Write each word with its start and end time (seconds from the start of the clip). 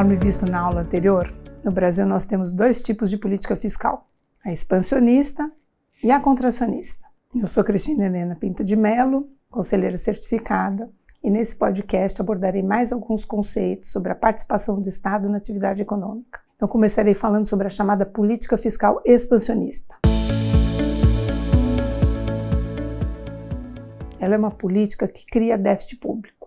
Conforme 0.00 0.16
visto 0.16 0.46
na 0.46 0.60
aula 0.60 0.80
anterior, 0.80 1.30
no 1.62 1.70
Brasil 1.70 2.06
nós 2.06 2.24
temos 2.24 2.50
dois 2.50 2.80
tipos 2.80 3.10
de 3.10 3.18
política 3.18 3.54
fiscal: 3.54 4.08
a 4.42 4.50
expansionista 4.50 5.52
e 6.02 6.10
a 6.10 6.18
contracionista. 6.18 7.06
Eu 7.38 7.46
sou 7.46 7.62
Cristina 7.62 8.06
Helena 8.06 8.34
Pinto 8.34 8.64
de 8.64 8.74
Melo, 8.76 9.28
conselheira 9.50 9.98
certificada, 9.98 10.90
e 11.22 11.28
nesse 11.28 11.54
podcast 11.54 12.18
abordarei 12.18 12.62
mais 12.62 12.94
alguns 12.94 13.26
conceitos 13.26 13.90
sobre 13.92 14.10
a 14.10 14.14
participação 14.14 14.80
do 14.80 14.88
Estado 14.88 15.28
na 15.28 15.36
atividade 15.36 15.82
econômica. 15.82 16.40
Então 16.56 16.66
começarei 16.66 17.12
falando 17.12 17.46
sobre 17.46 17.66
a 17.66 17.70
chamada 17.70 18.06
política 18.06 18.56
fiscal 18.56 19.02
expansionista. 19.04 19.96
Ela 24.18 24.34
é 24.34 24.38
uma 24.38 24.50
política 24.50 25.06
que 25.06 25.26
cria 25.26 25.58
déficit 25.58 25.98
público. 25.98 26.39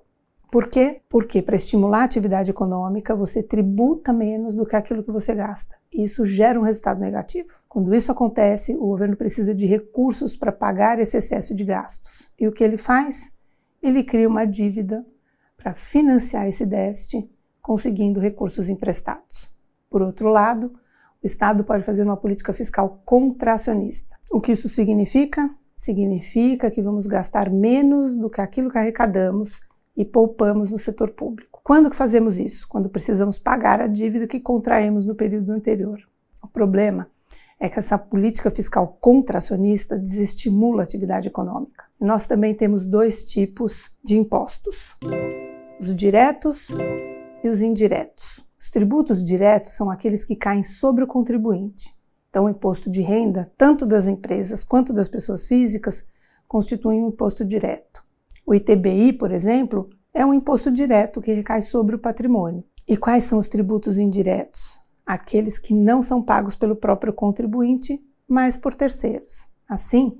Por 0.53 0.67
quê? 0.67 1.01
Porque 1.09 1.41
para 1.41 1.55
estimular 1.55 2.01
a 2.01 2.03
atividade 2.03 2.51
econômica, 2.51 3.15
você 3.15 3.41
tributa 3.41 4.13
menos 4.13 4.53
do 4.53 4.67
que 4.67 4.75
aquilo 4.75 5.01
que 5.01 5.11
você 5.11 5.33
gasta. 5.33 5.75
Isso 5.91 6.23
gera 6.23 6.59
um 6.59 6.63
resultado 6.63 6.99
negativo. 6.99 7.49
Quando 7.67 7.91
isso 7.95 8.11
acontece, 8.11 8.75
o 8.75 8.85
governo 8.85 9.17
precisa 9.17 9.55
de 9.55 9.65
recursos 9.65 10.35
para 10.35 10.51
pagar 10.51 10.99
esse 10.99 11.17
excesso 11.17 11.55
de 11.55 11.63
gastos. 11.63 12.29
E 12.39 12.47
o 12.47 12.51
que 12.51 12.63
ele 12.63 12.77
faz? 12.77 13.31
Ele 13.81 14.03
cria 14.03 14.29
uma 14.29 14.45
dívida 14.45 15.03
para 15.57 15.73
financiar 15.73 16.47
esse 16.47 16.67
déficit, 16.67 17.27
conseguindo 17.59 18.19
recursos 18.19 18.69
emprestados. 18.69 19.49
Por 19.89 20.03
outro 20.03 20.29
lado, 20.29 20.71
o 21.23 21.25
Estado 21.25 21.63
pode 21.63 21.83
fazer 21.83 22.03
uma 22.03 22.15
política 22.15 22.53
fiscal 22.53 23.01
contracionista. 23.03 24.19
O 24.31 24.39
que 24.39 24.51
isso 24.51 24.69
significa? 24.69 25.49
Significa 25.75 26.69
que 26.69 26.83
vamos 26.83 27.07
gastar 27.07 27.49
menos 27.49 28.15
do 28.15 28.29
que 28.29 28.39
aquilo 28.39 28.69
que 28.69 28.77
arrecadamos 28.77 29.59
e 29.95 30.03
poupamos 30.03 30.71
no 30.71 30.77
setor 30.77 31.11
público. 31.11 31.61
Quando 31.63 31.89
que 31.89 31.95
fazemos 31.95 32.39
isso? 32.39 32.67
Quando 32.67 32.89
precisamos 32.89 33.39
pagar 33.39 33.79
a 33.79 33.87
dívida 33.87 34.27
que 34.27 34.39
contraímos 34.39 35.05
no 35.05 35.15
período 35.15 35.51
anterior. 35.51 35.99
O 36.41 36.47
problema 36.47 37.07
é 37.59 37.69
que 37.69 37.79
essa 37.79 37.97
política 37.97 38.51
fiscal 38.51 38.97
contracionista 38.99 39.97
desestimula 39.97 40.81
a 40.81 40.83
atividade 40.83 41.29
econômica. 41.29 41.85
Nós 42.01 42.27
também 42.27 42.53
temos 42.53 42.85
dois 42.85 43.23
tipos 43.23 43.89
de 44.03 44.17
impostos: 44.17 44.95
os 45.79 45.95
diretos 45.95 46.69
e 47.43 47.47
os 47.47 47.61
indiretos. 47.61 48.43
Os 48.59 48.69
tributos 48.69 49.23
diretos 49.23 49.73
são 49.73 49.89
aqueles 49.89 50.25
que 50.25 50.35
caem 50.35 50.63
sobre 50.63 51.03
o 51.03 51.07
contribuinte. 51.07 51.93
Então, 52.29 52.45
o 52.45 52.49
imposto 52.49 52.89
de 52.89 53.01
renda, 53.01 53.51
tanto 53.57 53.85
das 53.85 54.07
empresas 54.07 54.63
quanto 54.63 54.91
das 54.91 55.07
pessoas 55.07 55.45
físicas, 55.45 56.03
constitui 56.47 56.95
um 56.95 57.09
imposto 57.09 57.45
direto. 57.45 58.03
O 58.45 58.53
ITBI, 58.53 59.13
por 59.13 59.31
exemplo, 59.31 59.89
é 60.13 60.25
um 60.25 60.33
imposto 60.33 60.71
direto 60.71 61.21
que 61.21 61.33
recai 61.33 61.61
sobre 61.61 61.95
o 61.95 61.99
patrimônio. 61.99 62.63
E 62.87 62.97
quais 62.97 63.23
são 63.23 63.39
os 63.39 63.47
tributos 63.47 63.97
indiretos? 63.97 64.79
Aqueles 65.05 65.57
que 65.57 65.73
não 65.73 66.03
são 66.03 66.21
pagos 66.21 66.55
pelo 66.55 66.75
próprio 66.75 67.13
contribuinte, 67.13 68.03
mas 68.27 68.57
por 68.57 68.73
terceiros. 68.73 69.47
Assim, 69.67 70.17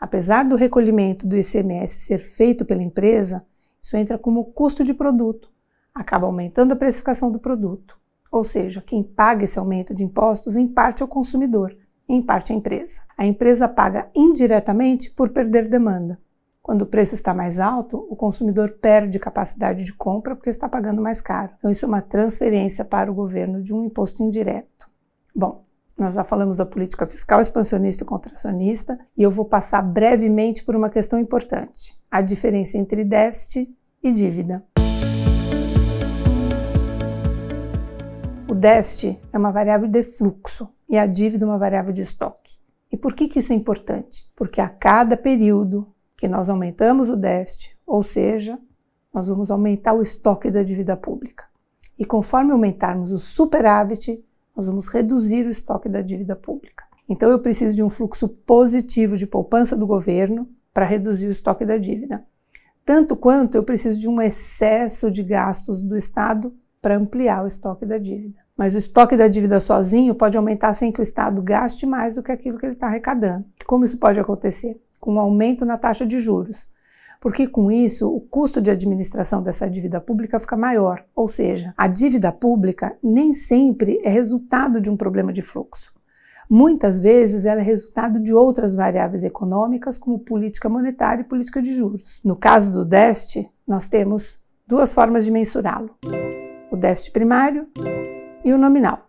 apesar 0.00 0.42
do 0.44 0.56
recolhimento 0.56 1.26
do 1.26 1.36
ICMS 1.36 2.00
ser 2.00 2.18
feito 2.18 2.64
pela 2.64 2.82
empresa, 2.82 3.44
isso 3.82 3.96
entra 3.96 4.18
como 4.18 4.44
custo 4.46 4.82
de 4.82 4.94
produto, 4.94 5.50
acaba 5.94 6.26
aumentando 6.26 6.72
a 6.72 6.76
precificação 6.76 7.30
do 7.30 7.38
produto. 7.38 7.98
Ou 8.32 8.42
seja, 8.42 8.82
quem 8.84 9.02
paga 9.02 9.44
esse 9.44 9.58
aumento 9.58 9.94
de 9.94 10.02
impostos 10.02 10.56
em 10.56 10.66
parte 10.66 11.02
é 11.02 11.04
o 11.04 11.08
consumidor, 11.08 11.76
em 12.08 12.20
parte 12.20 12.52
a 12.52 12.56
empresa. 12.56 13.02
A 13.16 13.26
empresa 13.26 13.68
paga 13.68 14.10
indiretamente 14.14 15.10
por 15.10 15.30
perder 15.30 15.68
demanda. 15.68 16.18
Quando 16.66 16.82
o 16.82 16.86
preço 16.86 17.14
está 17.14 17.32
mais 17.32 17.60
alto, 17.60 18.08
o 18.10 18.16
consumidor 18.16 18.72
perde 18.82 19.20
capacidade 19.20 19.84
de 19.84 19.92
compra 19.92 20.34
porque 20.34 20.50
está 20.50 20.68
pagando 20.68 21.00
mais 21.00 21.20
caro. 21.20 21.52
Então, 21.56 21.70
isso 21.70 21.84
é 21.84 21.88
uma 21.88 22.02
transferência 22.02 22.84
para 22.84 23.08
o 23.08 23.14
governo 23.14 23.62
de 23.62 23.72
um 23.72 23.84
imposto 23.84 24.20
indireto. 24.20 24.90
Bom, 25.32 25.64
nós 25.96 26.14
já 26.14 26.24
falamos 26.24 26.56
da 26.56 26.66
política 26.66 27.06
fiscal 27.06 27.40
expansionista 27.40 28.02
e 28.02 28.06
contracionista 28.06 28.98
e 29.16 29.22
eu 29.22 29.30
vou 29.30 29.44
passar 29.44 29.80
brevemente 29.80 30.64
por 30.64 30.74
uma 30.74 30.90
questão 30.90 31.20
importante: 31.20 31.96
a 32.10 32.20
diferença 32.20 32.76
entre 32.76 33.04
déficit 33.04 33.72
e 34.02 34.10
dívida. 34.10 34.64
O 38.48 38.56
déficit 38.56 39.20
é 39.32 39.38
uma 39.38 39.52
variável 39.52 39.86
de 39.86 40.02
fluxo 40.02 40.68
e 40.88 40.98
a 40.98 41.06
dívida 41.06 41.44
é 41.44 41.48
uma 41.48 41.58
variável 41.58 41.92
de 41.92 42.00
estoque. 42.00 42.58
E 42.90 42.96
por 42.96 43.14
que, 43.14 43.28
que 43.28 43.38
isso 43.38 43.52
é 43.52 43.56
importante? 43.56 44.28
Porque 44.34 44.60
a 44.60 44.68
cada 44.68 45.16
período 45.16 45.94
que 46.16 46.28
nós 46.28 46.48
aumentamos 46.48 47.10
o 47.10 47.16
déficit, 47.16 47.76
ou 47.86 48.02
seja, 48.02 48.58
nós 49.12 49.28
vamos 49.28 49.50
aumentar 49.50 49.92
o 49.94 50.02
estoque 50.02 50.50
da 50.50 50.62
dívida 50.62 50.96
pública. 50.96 51.44
E 51.98 52.04
conforme 52.04 52.52
aumentarmos 52.52 53.12
o 53.12 53.18
superávit, 53.18 54.22
nós 54.54 54.66
vamos 54.66 54.88
reduzir 54.88 55.46
o 55.46 55.50
estoque 55.50 55.88
da 55.88 56.02
dívida 56.02 56.34
pública. 56.34 56.84
Então 57.08 57.30
eu 57.30 57.38
preciso 57.38 57.76
de 57.76 57.82
um 57.82 57.90
fluxo 57.90 58.28
positivo 58.28 59.16
de 59.16 59.26
poupança 59.26 59.76
do 59.76 59.86
governo 59.86 60.48
para 60.72 60.84
reduzir 60.84 61.26
o 61.26 61.30
estoque 61.30 61.64
da 61.64 61.78
dívida. 61.78 62.24
Tanto 62.84 63.16
quanto 63.16 63.56
eu 63.56 63.62
preciso 63.62 64.00
de 64.00 64.08
um 64.08 64.20
excesso 64.20 65.10
de 65.10 65.22
gastos 65.22 65.80
do 65.80 65.96
Estado 65.96 66.54
para 66.80 66.96
ampliar 66.96 67.42
o 67.42 67.46
estoque 67.46 67.84
da 67.84 67.98
dívida. 67.98 68.38
Mas 68.56 68.74
o 68.74 68.78
estoque 68.78 69.16
da 69.16 69.28
dívida 69.28 69.60
sozinho 69.60 70.14
pode 70.14 70.36
aumentar 70.36 70.72
sem 70.72 70.90
que 70.90 71.00
o 71.00 71.02
Estado 71.02 71.42
gaste 71.42 71.84
mais 71.84 72.14
do 72.14 72.22
que 72.22 72.32
aquilo 72.32 72.58
que 72.58 72.64
ele 72.64 72.74
está 72.74 72.86
arrecadando. 72.86 73.44
Como 73.66 73.84
isso 73.84 73.98
pode 73.98 74.18
acontecer? 74.18 74.80
Com 75.00 75.14
um 75.14 75.20
aumento 75.20 75.64
na 75.64 75.76
taxa 75.76 76.06
de 76.06 76.18
juros, 76.18 76.66
porque 77.20 77.46
com 77.46 77.70
isso 77.70 78.08
o 78.08 78.20
custo 78.20 78.60
de 78.60 78.70
administração 78.70 79.42
dessa 79.42 79.68
dívida 79.68 80.00
pública 80.00 80.38
fica 80.38 80.56
maior, 80.56 81.04
ou 81.14 81.28
seja, 81.28 81.74
a 81.76 81.86
dívida 81.86 82.30
pública 82.30 82.96
nem 83.02 83.34
sempre 83.34 84.00
é 84.04 84.08
resultado 84.08 84.80
de 84.80 84.90
um 84.90 84.96
problema 84.96 85.32
de 85.32 85.42
fluxo. 85.42 85.94
Muitas 86.48 87.00
vezes 87.00 87.44
ela 87.44 87.60
é 87.60 87.64
resultado 87.64 88.22
de 88.22 88.32
outras 88.32 88.74
variáveis 88.74 89.24
econômicas, 89.24 89.98
como 89.98 90.20
política 90.20 90.68
monetária 90.68 91.22
e 91.22 91.24
política 91.24 91.60
de 91.60 91.74
juros. 91.74 92.20
No 92.24 92.36
caso 92.36 92.72
do 92.72 92.84
déficit, 92.84 93.50
nós 93.66 93.88
temos 93.88 94.38
duas 94.66 94.94
formas 94.94 95.24
de 95.24 95.32
mensurá-lo: 95.32 95.90
o 96.70 96.76
déficit 96.76 97.10
primário 97.10 97.66
e 98.44 98.52
o 98.52 98.58
nominal. 98.58 99.05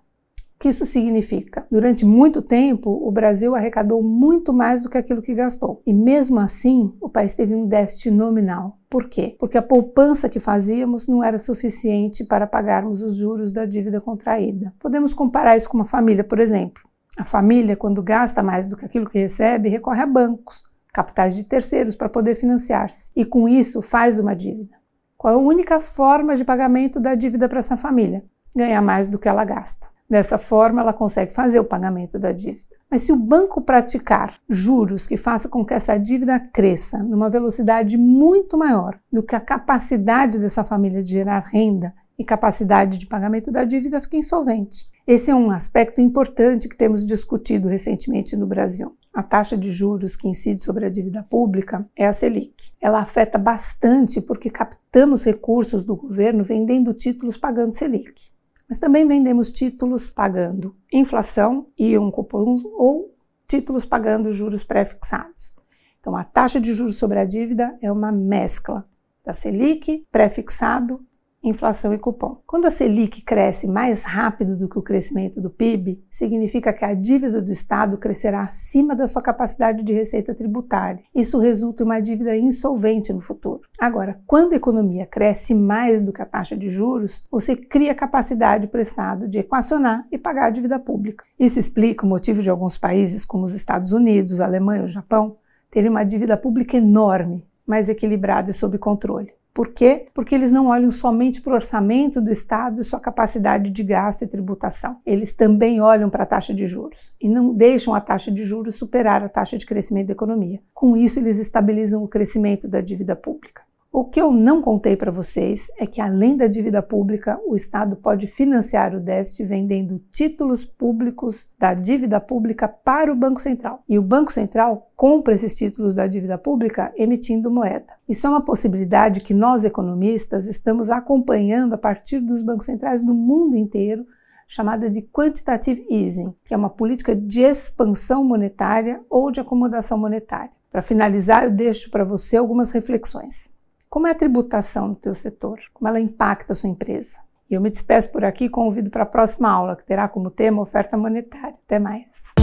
O 0.57 0.59
que 0.59 0.69
isso 0.69 0.87
significa? 0.87 1.67
Durante 1.69 2.03
muito 2.03 2.41
tempo, 2.41 2.89
o 2.89 3.11
Brasil 3.11 3.53
arrecadou 3.53 4.01
muito 4.01 4.51
mais 4.51 4.81
do 4.81 4.89
que 4.89 4.97
aquilo 4.97 5.21
que 5.21 5.35
gastou. 5.35 5.83
E 5.85 5.93
mesmo 5.93 6.39
assim, 6.39 6.95
o 6.99 7.07
país 7.07 7.35
teve 7.35 7.53
um 7.53 7.67
déficit 7.67 8.09
nominal. 8.09 8.79
Por 8.89 9.07
quê? 9.07 9.35
Porque 9.37 9.55
a 9.55 9.61
poupança 9.61 10.27
que 10.27 10.39
fazíamos 10.39 11.05
não 11.05 11.23
era 11.23 11.37
suficiente 11.37 12.23
para 12.23 12.47
pagarmos 12.47 13.03
os 13.03 13.17
juros 13.17 13.51
da 13.51 13.67
dívida 13.67 14.01
contraída. 14.01 14.73
Podemos 14.79 15.13
comparar 15.13 15.55
isso 15.55 15.69
com 15.69 15.77
uma 15.77 15.85
família, 15.85 16.23
por 16.23 16.39
exemplo. 16.39 16.81
A 17.19 17.23
família, 17.23 17.75
quando 17.75 18.01
gasta 18.01 18.41
mais 18.41 18.65
do 18.65 18.75
que 18.75 18.85
aquilo 18.85 19.07
que 19.07 19.19
recebe, 19.19 19.69
recorre 19.69 20.01
a 20.01 20.07
bancos, 20.07 20.63
capitais 20.91 21.35
de 21.35 21.43
terceiros 21.43 21.95
para 21.95 22.09
poder 22.09 22.33
financiar-se. 22.33 23.11
E 23.15 23.23
com 23.23 23.47
isso 23.47 23.79
faz 23.83 24.17
uma 24.17 24.35
dívida. 24.35 24.75
Qual 25.15 25.31
é 25.31 25.35
a 25.35 25.39
única 25.39 25.79
forma 25.79 26.35
de 26.35 26.43
pagamento 26.43 26.99
da 26.99 27.13
dívida 27.13 27.47
para 27.47 27.59
essa 27.59 27.77
família? 27.77 28.25
Ganhar 28.55 28.81
mais 28.81 29.07
do 29.07 29.19
que 29.19 29.29
ela 29.29 29.45
gasta. 29.45 29.95
Dessa 30.09 30.37
forma, 30.37 30.81
ela 30.81 30.93
consegue 30.93 31.33
fazer 31.33 31.59
o 31.59 31.65
pagamento 31.65 32.17
da 32.17 32.31
dívida. 32.31 32.77
Mas 32.89 33.01
se 33.01 33.11
o 33.11 33.17
banco 33.17 33.59
praticar 33.59 34.33
juros 34.47 35.05
que 35.05 35.17
façam 35.17 35.51
com 35.51 35.65
que 35.65 35.73
essa 35.73 35.97
dívida 35.97 36.39
cresça 36.39 36.99
numa 37.03 37.29
velocidade 37.29 37.97
muito 37.97 38.57
maior 38.57 38.97
do 39.11 39.21
que 39.21 39.35
a 39.35 39.39
capacidade 39.39 40.39
dessa 40.39 40.63
família 40.63 41.03
de 41.03 41.11
gerar 41.11 41.43
renda 41.51 41.93
e 42.17 42.23
capacidade 42.23 42.97
de 42.97 43.05
pagamento 43.05 43.51
da 43.51 43.65
dívida, 43.65 43.99
fica 43.99 44.15
insolvente. 44.15 44.85
Esse 45.05 45.29
é 45.29 45.35
um 45.35 45.51
aspecto 45.51 46.01
importante 46.01 46.67
que 46.67 46.75
temos 46.75 47.05
discutido 47.05 47.67
recentemente 47.67 48.35
no 48.35 48.47
Brasil. 48.47 48.95
A 49.13 49.21
taxa 49.21 49.57
de 49.57 49.71
juros 49.71 50.15
que 50.15 50.27
incide 50.27 50.63
sobre 50.63 50.85
a 50.85 50.89
dívida 50.89 51.23
pública 51.29 51.87
é 51.95 52.07
a 52.07 52.13
Selic. 52.13 52.71
Ela 52.81 53.01
afeta 53.01 53.37
bastante 53.37 54.21
porque 54.21 54.49
captamos 54.49 55.25
recursos 55.25 55.83
do 55.83 55.95
governo 55.95 56.43
vendendo 56.43 56.93
títulos 56.93 57.37
pagando 57.37 57.73
Selic 57.73 58.31
mas 58.67 58.77
também 58.77 59.07
vendemos 59.07 59.51
títulos 59.51 60.09
pagando 60.09 60.75
inflação 60.91 61.67
e 61.77 61.97
um 61.97 62.11
cupom 62.11 62.55
ou 62.73 63.15
títulos 63.47 63.85
pagando 63.85 64.31
juros 64.31 64.63
pré-fixados. 64.63 65.51
Então, 65.99 66.15
a 66.15 66.23
taxa 66.23 66.59
de 66.59 66.73
juros 66.73 66.97
sobre 66.97 67.19
a 67.19 67.25
dívida 67.25 67.77
é 67.81 67.91
uma 67.91 68.11
mescla 68.11 68.87
da 69.23 69.33
Selic, 69.33 70.05
pré-fixado 70.11 71.05
inflação 71.43 71.93
e 71.93 71.97
cupom. 71.97 72.37
Quando 72.45 72.65
a 72.65 72.71
Selic 72.71 73.21
cresce 73.21 73.67
mais 73.67 74.03
rápido 74.03 74.57
do 74.57 74.67
que 74.67 74.77
o 74.77 74.81
crescimento 74.81 75.39
do 75.39 75.49
PIB, 75.49 76.03
significa 76.09 76.73
que 76.73 76.83
a 76.83 76.93
dívida 76.93 77.41
do 77.41 77.51
Estado 77.51 77.97
crescerá 77.97 78.41
acima 78.41 78.95
da 78.95 79.07
sua 79.07 79.21
capacidade 79.21 79.83
de 79.83 79.93
receita 79.93 80.33
tributária. 80.33 81.03
Isso 81.15 81.37
resulta 81.37 81.83
em 81.83 81.85
uma 81.85 81.99
dívida 81.99 82.35
insolvente 82.35 83.13
no 83.13 83.19
futuro. 83.19 83.61
Agora, 83.79 84.19
quando 84.25 84.53
a 84.53 84.57
economia 84.57 85.05
cresce 85.05 85.53
mais 85.53 86.01
do 86.01 86.11
que 86.11 86.21
a 86.21 86.25
taxa 86.25 86.57
de 86.57 86.69
juros, 86.69 87.25
você 87.31 87.55
cria 87.55 87.95
capacidade 87.95 88.67
para 88.67 88.79
o 88.79 88.81
Estado 88.81 89.27
de 89.27 89.39
equacionar 89.39 90.07
e 90.11 90.17
pagar 90.17 90.47
a 90.47 90.51
dívida 90.51 90.79
pública. 90.79 91.23
Isso 91.39 91.59
explica 91.59 92.05
o 92.05 92.09
motivo 92.09 92.41
de 92.41 92.49
alguns 92.49 92.77
países, 92.77 93.25
como 93.25 93.45
os 93.45 93.53
Estados 93.53 93.93
Unidos, 93.93 94.41
a 94.41 94.45
Alemanha 94.45 94.81
e 94.81 94.85
o 94.85 94.87
Japão, 94.87 95.37
terem 95.69 95.89
uma 95.89 96.03
dívida 96.03 96.37
pública 96.37 96.77
enorme, 96.77 97.47
mas 97.65 97.89
equilibrada 97.89 98.49
e 98.49 98.53
sob 98.53 98.77
controle. 98.77 99.31
Por 99.57 99.69
quê? 99.69 100.05
Porque 100.13 100.35
eles 100.35 100.51
não 100.51 100.67
olham 100.67 100.91
somente 100.91 101.41
para 101.41 101.51
o 101.51 101.55
orçamento 101.55 102.21
do 102.21 102.29
Estado 102.29 102.79
e 102.79 102.83
sua 102.83 102.99
capacidade 102.99 103.71
de 103.71 103.83
gasto 103.83 104.21
e 104.21 104.27
tributação. 104.27 105.01
Eles 105.03 105.33
também 105.33 105.81
olham 105.81 106.11
para 106.11 106.21
a 106.21 106.27
taxa 106.27 106.53
de 106.53 106.67
juros 106.67 107.11
e 107.19 107.27
não 107.27 107.55
deixam 107.55 107.95
a 107.95 107.99
taxa 107.99 108.29
de 108.29 108.43
juros 108.43 108.75
superar 108.75 109.23
a 109.23 109.27
taxa 109.27 109.57
de 109.57 109.65
crescimento 109.65 110.09
da 110.09 110.13
economia. 110.13 110.61
Com 110.75 110.95
isso, 110.95 111.17
eles 111.17 111.39
estabilizam 111.39 112.03
o 112.03 112.07
crescimento 112.07 112.67
da 112.67 112.81
dívida 112.81 113.15
pública. 113.15 113.63
O 113.99 114.05
que 114.05 114.21
eu 114.21 114.31
não 114.31 114.61
contei 114.61 114.95
para 114.95 115.09
vocês 115.09 115.71
é 115.75 115.87
que, 115.87 115.99
além 115.99 116.37
da 116.37 116.45
dívida 116.45 116.83
pública, 116.83 117.41
o 117.47 117.55
Estado 117.55 117.95
pode 117.95 118.27
financiar 118.27 118.95
o 118.95 118.99
déficit 118.99 119.45
vendendo 119.45 119.97
títulos 120.11 120.63
públicos 120.63 121.47
da 121.57 121.73
dívida 121.73 122.21
pública 122.21 122.67
para 122.67 123.11
o 123.11 123.15
Banco 123.15 123.41
Central. 123.41 123.81
E 123.89 123.97
o 123.97 124.03
Banco 124.03 124.31
Central 124.31 124.91
compra 124.95 125.33
esses 125.33 125.55
títulos 125.55 125.95
da 125.95 126.05
dívida 126.05 126.37
pública 126.37 126.93
emitindo 126.95 127.49
moeda. 127.49 127.91
Isso 128.07 128.27
é 128.27 128.29
uma 128.29 128.45
possibilidade 128.45 129.21
que 129.21 129.33
nós, 129.33 129.65
economistas, 129.65 130.45
estamos 130.45 130.91
acompanhando 130.91 131.73
a 131.73 131.77
partir 131.79 132.19
dos 132.19 132.43
bancos 132.43 132.67
centrais 132.67 133.01
do 133.01 133.15
mundo 133.15 133.57
inteiro 133.57 134.05
chamada 134.47 134.91
de 134.91 135.01
quantitative 135.01 135.83
easing, 135.89 136.35
que 136.45 136.53
é 136.53 136.57
uma 136.57 136.69
política 136.69 137.15
de 137.15 137.41
expansão 137.41 138.23
monetária 138.23 139.03
ou 139.09 139.31
de 139.31 139.39
acomodação 139.39 139.97
monetária. 139.97 140.51
Para 140.69 140.83
finalizar, 140.83 141.45
eu 141.45 141.51
deixo 141.51 141.89
para 141.89 142.05
você 142.05 142.37
algumas 142.37 142.69
reflexões. 142.69 143.56
Como 143.89 144.05
é 144.05 144.11
a 144.11 144.15
tributação 144.15 144.89
no 144.89 144.95
teu 144.95 145.13
setor? 145.13 145.59
Como 145.73 145.87
ela 145.87 145.99
impacta 145.99 146.51
a 146.51 146.55
sua 146.55 146.69
empresa? 146.69 147.21
E 147.49 147.53
eu 147.53 147.61
me 147.61 147.69
despeço 147.69 148.11
por 148.11 148.25
aqui 148.25 148.45
e 148.45 148.49
convido 148.49 148.89
para 148.89 149.03
a 149.03 149.05
próxima 149.05 149.49
aula, 149.49 149.77
que 149.77 149.85
terá 149.85 150.09
como 150.09 150.29
tema 150.29 150.61
oferta 150.61 150.97
monetária. 150.97 151.55
Até 151.65 151.79
mais! 151.79 152.33